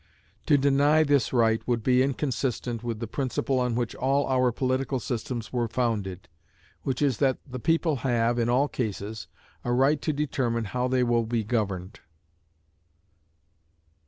[0.47, 4.99] To deny this right would be inconsistent with the principle on which all our political
[4.99, 6.27] systems are founded,
[6.81, 9.27] which is, that the people have, in all cases,
[9.63, 11.99] a right to determine how they will be governed.